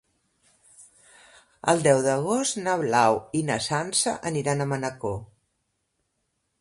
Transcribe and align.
El 1.73 1.83
deu 1.87 2.01
d'agost 2.07 2.57
na 2.63 2.75
Blau 2.85 3.19
i 3.41 3.45
na 3.51 3.59
Sança 3.67 4.17
aniran 4.31 4.67
a 4.67 4.71
Manacor. 4.73 5.17